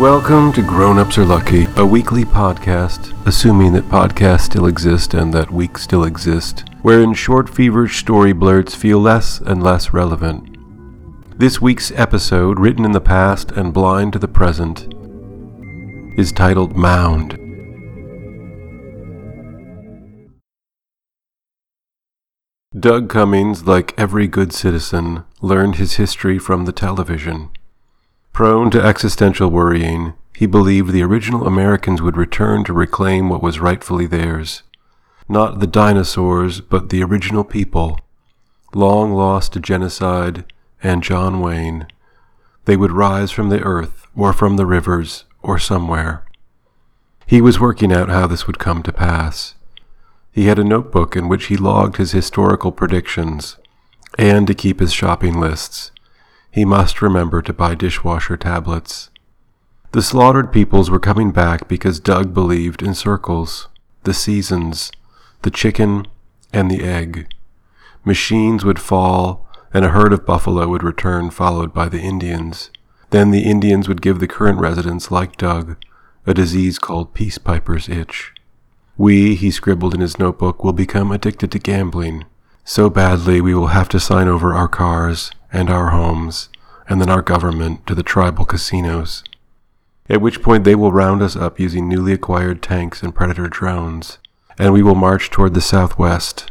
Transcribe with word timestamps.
Welcome 0.00 0.54
to 0.54 0.62
Grown 0.62 0.98
Ups 0.98 1.18
Are 1.18 1.26
Lucky, 1.26 1.66
a 1.76 1.84
weekly 1.84 2.24
podcast, 2.24 3.14
assuming 3.26 3.74
that 3.74 3.84
podcasts 3.90 4.46
still 4.46 4.64
exist 4.64 5.12
and 5.12 5.30
that 5.34 5.50
weeks 5.50 5.82
still 5.82 6.04
exist, 6.04 6.64
wherein 6.80 7.12
short, 7.12 7.50
feverish 7.50 7.98
story 7.98 8.32
blurts 8.32 8.74
feel 8.74 8.98
less 8.98 9.40
and 9.40 9.62
less 9.62 9.92
relevant. 9.92 10.56
This 11.38 11.60
week's 11.60 11.92
episode, 11.92 12.58
written 12.58 12.86
in 12.86 12.92
the 12.92 13.00
past 13.02 13.50
and 13.50 13.74
blind 13.74 14.14
to 14.14 14.18
the 14.18 14.26
present, 14.26 14.90
is 16.18 16.32
titled 16.32 16.74
Mound. 16.74 17.34
Doug 22.74 23.10
Cummings, 23.10 23.66
like 23.66 23.92
every 23.98 24.26
good 24.26 24.54
citizen, 24.54 25.24
learned 25.42 25.76
his 25.76 25.96
history 25.96 26.38
from 26.38 26.64
the 26.64 26.72
television. 26.72 27.50
Prone 28.32 28.70
to 28.70 28.82
existential 28.82 29.50
worrying, 29.50 30.14
he 30.34 30.46
believed 30.46 30.92
the 30.92 31.02
original 31.02 31.46
Americans 31.46 32.00
would 32.00 32.16
return 32.16 32.64
to 32.64 32.72
reclaim 32.72 33.28
what 33.28 33.42
was 33.42 33.60
rightfully 33.60 34.06
theirs. 34.06 34.62
Not 35.28 35.60
the 35.60 35.66
dinosaurs, 35.66 36.60
but 36.60 36.88
the 36.88 37.02
original 37.02 37.44
people, 37.44 38.00
long 38.74 39.12
lost 39.12 39.52
to 39.52 39.60
genocide 39.60 40.44
and 40.82 41.02
John 41.02 41.40
Wayne. 41.40 41.86
They 42.64 42.76
would 42.76 42.92
rise 42.92 43.30
from 43.30 43.48
the 43.48 43.60
earth, 43.60 44.06
or 44.16 44.32
from 44.32 44.56
the 44.56 44.66
rivers, 44.66 45.24
or 45.42 45.58
somewhere. 45.58 46.24
He 47.26 47.40
was 47.40 47.60
working 47.60 47.92
out 47.92 48.08
how 48.08 48.26
this 48.26 48.46
would 48.46 48.58
come 48.58 48.82
to 48.82 48.92
pass. 48.92 49.54
He 50.32 50.46
had 50.46 50.58
a 50.58 50.64
notebook 50.64 51.16
in 51.16 51.28
which 51.28 51.46
he 51.46 51.56
logged 51.56 51.96
his 51.96 52.12
historical 52.12 52.72
predictions, 52.72 53.56
and 54.18 54.46
to 54.46 54.54
keep 54.54 54.80
his 54.80 54.92
shopping 54.92 55.38
lists. 55.38 55.90
He 56.50 56.64
must 56.64 57.00
remember 57.00 57.42
to 57.42 57.52
buy 57.52 57.74
dishwasher 57.74 58.36
tablets. 58.36 59.10
The 59.92 60.02
slaughtered 60.02 60.52
peoples 60.52 60.90
were 60.90 61.00
coming 61.00 61.30
back 61.30 61.68
because 61.68 62.00
Doug 62.00 62.34
believed 62.34 62.82
in 62.82 62.94
circles, 62.94 63.68
the 64.04 64.14
seasons, 64.14 64.90
the 65.42 65.50
chicken, 65.50 66.06
and 66.52 66.70
the 66.70 66.82
egg. 66.82 67.32
Machines 68.04 68.64
would 68.64 68.80
fall, 68.80 69.48
and 69.72 69.84
a 69.84 69.90
herd 69.90 70.12
of 70.12 70.26
buffalo 70.26 70.66
would 70.68 70.82
return, 70.82 71.30
followed 71.30 71.72
by 71.72 71.88
the 71.88 72.00
Indians. 72.00 72.70
Then 73.10 73.30
the 73.30 73.42
Indians 73.42 73.88
would 73.88 74.02
give 74.02 74.18
the 74.18 74.28
current 74.28 74.58
residents, 74.58 75.10
like 75.10 75.36
Doug, 75.36 75.76
a 76.26 76.34
disease 76.34 76.78
called 76.78 77.14
Peace 77.14 77.38
Piper's 77.38 77.88
Itch. 77.88 78.32
We, 78.96 79.34
he 79.34 79.50
scribbled 79.50 79.94
in 79.94 80.00
his 80.00 80.18
notebook, 80.18 80.62
will 80.64 80.72
become 80.72 81.12
addicted 81.12 81.52
to 81.52 81.58
gambling. 81.58 82.24
So 82.64 82.90
badly 82.90 83.40
we 83.40 83.54
will 83.54 83.68
have 83.68 83.88
to 83.90 84.00
sign 84.00 84.28
over 84.28 84.52
our 84.52 84.68
cars 84.68 85.30
and 85.52 85.70
our 85.70 85.90
homes 85.90 86.48
and 86.88 87.00
then 87.00 87.10
our 87.10 87.22
government 87.22 87.86
to 87.86 87.94
the 87.94 88.02
tribal 88.02 88.44
casinos. 88.44 89.22
At 90.08 90.20
which 90.20 90.42
point 90.42 90.64
they 90.64 90.74
will 90.74 90.92
round 90.92 91.22
us 91.22 91.36
up 91.36 91.60
using 91.60 91.88
newly 91.88 92.12
acquired 92.12 92.62
tanks 92.62 93.02
and 93.02 93.14
predator 93.14 93.46
drones, 93.46 94.18
and 94.58 94.72
we 94.72 94.82
will 94.82 94.96
march 94.96 95.30
toward 95.30 95.54
the 95.54 95.60
southwest. 95.60 96.50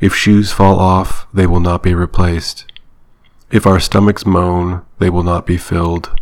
If 0.00 0.14
shoes 0.14 0.52
fall 0.52 0.78
off, 0.78 1.26
they 1.32 1.46
will 1.46 1.60
not 1.60 1.82
be 1.82 1.94
replaced. 1.94 2.64
If 3.50 3.66
our 3.66 3.78
stomachs 3.78 4.24
moan, 4.24 4.82
they 4.98 5.10
will 5.10 5.22
not 5.22 5.46
be 5.46 5.58
filled. 5.58 6.18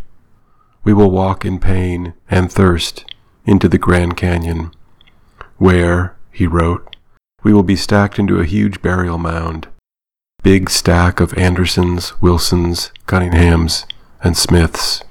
We 0.83 0.92
will 0.92 1.11
walk 1.11 1.45
in 1.45 1.58
pain 1.58 2.14
and 2.28 2.50
thirst 2.50 3.05
into 3.47 3.69
the 3.69 3.78
Grand 3.78 4.17
Canyon 4.17 4.72
where, 5.56 6.17
he 6.33 6.47
wrote, 6.47 6.97
we 7.42 7.52
will 7.52 7.62
be 7.62 7.77
stacked 7.77 8.19
into 8.19 8.41
a 8.41 8.45
huge 8.45 8.83
burial 8.83 9.19
mound. 9.19 9.69
Big 10.44 10.68
stack 10.68 11.20
of 11.20 11.32
Andersons, 11.38 12.20
Wilsons, 12.20 12.92
Cunninghams, 13.06 13.86
and 14.22 14.36
Smiths. 14.36 15.02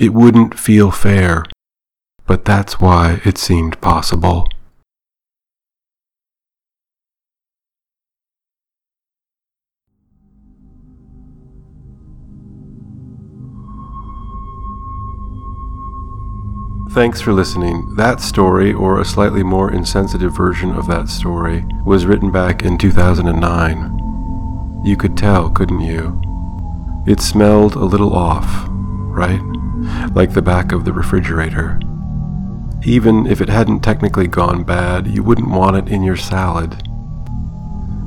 It 0.00 0.12
wouldn't 0.12 0.58
feel 0.58 0.90
fair, 0.90 1.44
but 2.26 2.44
that's 2.44 2.80
why 2.80 3.20
it 3.24 3.38
seemed 3.38 3.80
possible. 3.80 4.48
Thanks 16.90 17.20
for 17.20 17.32
listening. 17.32 17.94
That 17.94 18.20
story, 18.20 18.72
or 18.72 19.00
a 19.00 19.04
slightly 19.04 19.44
more 19.44 19.70
insensitive 19.70 20.36
version 20.36 20.72
of 20.72 20.88
that 20.88 21.08
story, 21.08 21.64
was 21.86 22.06
written 22.06 22.32
back 22.32 22.64
in 22.64 22.76
2009. 22.76 23.99
You 24.82 24.96
could 24.96 25.16
tell, 25.16 25.50
couldn't 25.50 25.80
you? 25.80 26.20
It 27.06 27.20
smelled 27.20 27.74
a 27.74 27.84
little 27.84 28.14
off, 28.14 28.66
right? 28.68 29.40
Like 30.14 30.32
the 30.32 30.42
back 30.42 30.72
of 30.72 30.84
the 30.84 30.92
refrigerator. 30.92 31.78
Even 32.82 33.26
if 33.26 33.42
it 33.42 33.50
hadn't 33.50 33.80
technically 33.80 34.26
gone 34.26 34.64
bad, 34.64 35.06
you 35.06 35.22
wouldn't 35.22 35.50
want 35.50 35.76
it 35.76 35.92
in 35.92 36.02
your 36.02 36.16
salad. 36.16 36.82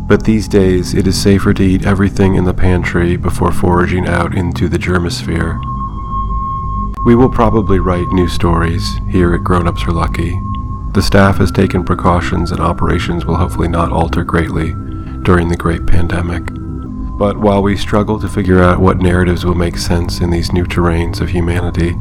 But 0.08 0.26
these 0.26 0.48
days, 0.48 0.96
it 0.96 1.06
is 1.06 1.22
safer 1.22 1.54
to 1.54 1.64
eat 1.64 1.86
everything 1.86 2.36
in 2.36 2.44
the 2.44 2.54
pantry 2.54 3.18
before 3.18 3.52
foraging 3.52 4.08
out 4.08 4.36
into 4.36 4.68
the 4.68 4.80
germosphere. 4.80 5.60
We 7.06 7.16
will 7.16 7.30
probably 7.30 7.80
write 7.80 8.08
new 8.08 8.28
stories 8.28 8.84
here 9.12 9.36
at 9.36 9.44
Grown 9.44 9.68
Ups 9.68 9.84
Are 9.84 9.92
Lucky. 9.92 10.40
The 10.94 11.04
staff 11.04 11.38
has 11.38 11.52
taken 11.52 11.84
precautions 11.84 12.52
and 12.52 12.60
operations 12.60 13.26
will 13.26 13.36
hopefully 13.36 13.68
not 13.68 13.92
alter 13.92 14.24
greatly 14.24 14.74
during 15.24 15.50
the 15.50 15.58
great 15.58 15.86
pandemic. 15.86 16.44
But 17.18 17.38
while 17.38 17.62
we 17.62 17.78
struggle 17.78 18.20
to 18.20 18.28
figure 18.28 18.62
out 18.62 18.80
what 18.80 18.98
narratives 18.98 19.46
will 19.46 19.54
make 19.54 19.78
sense 19.78 20.20
in 20.20 20.32
these 20.32 20.52
new 20.52 20.66
terrains 20.66 21.22
of 21.22 21.30
humanity, 21.30 21.94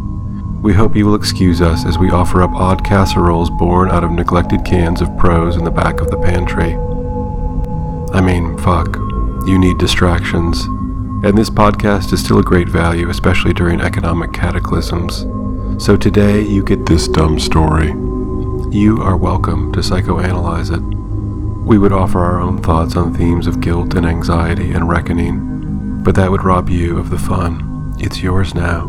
we 0.62 0.72
hope 0.72 0.96
you 0.96 1.04
will 1.04 1.14
excuse 1.14 1.60
us 1.60 1.84
as 1.84 1.98
we 1.98 2.10
offer 2.10 2.40
up 2.40 2.50
odd 2.52 2.84
casseroles 2.84 3.50
born 3.50 3.90
out 3.90 4.04
of 4.04 4.10
neglected 4.10 4.64
cans 4.64 5.02
of 5.02 5.16
prose 5.18 5.56
in 5.56 5.64
the 5.64 5.70
back 5.70 6.00
of 6.00 6.10
the 6.10 6.16
pantry. 6.16 6.74
I 8.16 8.20
mean, 8.20 8.56
fuck, 8.58 8.96
you 9.46 9.58
need 9.58 9.78
distractions. 9.78 10.64
And 11.24 11.36
this 11.36 11.50
podcast 11.50 12.12
is 12.12 12.24
still 12.24 12.38
a 12.38 12.42
great 12.42 12.68
value, 12.68 13.10
especially 13.10 13.52
during 13.52 13.80
economic 13.80 14.32
cataclysms. 14.32 15.26
So 15.84 15.96
today 15.96 16.40
you 16.40 16.64
get 16.64 16.86
this 16.86 17.06
dumb 17.06 17.38
story. 17.38 17.88
You 18.70 19.02
are 19.02 19.16
welcome 19.16 19.72
to 19.72 19.80
psychoanalyze 19.80 20.70
it. 20.72 21.01
We 21.64 21.78
would 21.78 21.92
offer 21.92 22.18
our 22.18 22.40
own 22.40 22.60
thoughts 22.60 22.96
on 22.96 23.14
themes 23.14 23.46
of 23.46 23.60
guilt 23.60 23.94
and 23.94 24.04
anxiety 24.04 24.72
and 24.72 24.88
reckoning, 24.88 26.02
but 26.02 26.14
that 26.16 26.30
would 26.30 26.44
rob 26.44 26.68
you 26.68 26.98
of 26.98 27.08
the 27.08 27.18
fun. 27.18 27.94
It's 27.98 28.22
yours 28.22 28.54
now. 28.54 28.86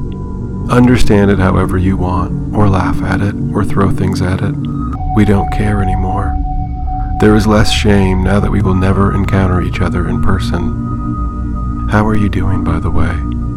Understand 0.69 1.29
it 1.29 1.39
however 1.39 1.77
you 1.77 1.97
want, 1.97 2.55
or 2.55 2.67
laugh 2.67 3.01
at 3.03 3.21
it, 3.21 3.35
or 3.53 3.63
throw 3.63 3.91
things 3.91 4.21
at 4.21 4.41
it. 4.41 4.55
We 5.15 5.23
don't 5.23 5.51
care 5.51 5.83
anymore. 5.83 6.35
There 7.19 7.35
is 7.35 7.45
less 7.45 7.71
shame 7.71 8.23
now 8.23 8.39
that 8.39 8.51
we 8.51 8.61
will 8.61 8.75
never 8.75 9.13
encounter 9.15 9.61
each 9.61 9.79
other 9.79 10.09
in 10.09 10.23
person. 10.23 11.87
How 11.89 12.07
are 12.07 12.17
you 12.17 12.27
doing, 12.27 12.63
by 12.63 12.79
the 12.79 12.89
way? 12.89 13.13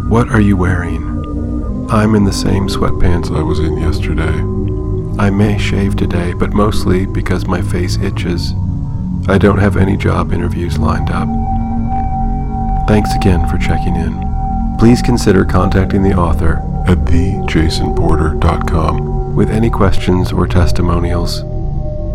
What 0.08 0.28
are 0.28 0.40
you 0.40 0.56
wearing? 0.56 1.88
I'm 1.90 2.14
in 2.14 2.24
the 2.24 2.32
same 2.32 2.68
sweatpants 2.68 3.34
I 3.34 3.42
was 3.42 3.60
in 3.60 3.78
yesterday. 3.78 4.42
I 5.18 5.30
may 5.30 5.56
shave 5.56 5.96
today, 5.96 6.34
but 6.34 6.52
mostly 6.52 7.06
because 7.06 7.46
my 7.46 7.62
face 7.62 7.96
itches. 7.96 8.52
I 9.28 9.38
don't 9.38 9.58
have 9.58 9.76
any 9.76 9.96
job 9.96 10.32
interviews 10.32 10.78
lined 10.78 11.10
up. 11.10 11.28
Thanks 12.88 13.14
again 13.14 13.48
for 13.48 13.58
checking 13.58 13.96
in. 13.96 14.76
Please 14.78 15.02
consider 15.02 15.44
contacting 15.44 16.02
the 16.02 16.14
author 16.14 16.62
at 16.86 16.98
thejasonporter.com 16.98 19.34
with 19.34 19.50
any 19.50 19.70
questions 19.70 20.32
or 20.32 20.46
testimonials. 20.46 21.42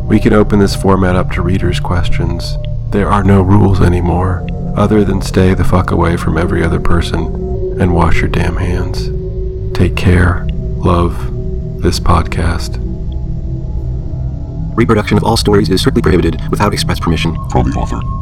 We 0.07 0.19
can 0.19 0.33
open 0.33 0.59
this 0.59 0.75
format 0.75 1.15
up 1.15 1.31
to 1.31 1.41
readers' 1.41 1.79
questions. 1.79 2.57
There 2.89 3.09
are 3.09 3.23
no 3.23 3.41
rules 3.41 3.81
anymore 3.81 4.47
other 4.75 5.03
than 5.03 5.21
stay 5.21 5.53
the 5.53 5.63
fuck 5.63 5.91
away 5.91 6.17
from 6.17 6.37
every 6.37 6.63
other 6.63 6.79
person 6.79 7.79
and 7.81 7.93
wash 7.93 8.21
your 8.21 8.29
damn 8.29 8.55
hands. 8.55 9.09
Take 9.77 9.95
care. 9.95 10.47
Love 10.51 11.81
this 11.81 11.99
podcast. 11.99 12.90
Reproduction 14.75 15.17
of 15.17 15.23
all 15.23 15.37
stories 15.37 15.69
is 15.69 15.81
strictly 15.81 16.01
prohibited 16.01 16.41
without 16.49 16.73
express 16.73 16.99
permission 16.99 17.35
from 17.49 17.71
the 17.71 17.77
author. 17.77 18.20